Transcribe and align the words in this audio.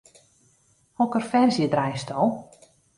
Hokker 1.01 1.27
ferzje 1.37 1.71
draaisto? 1.77 2.29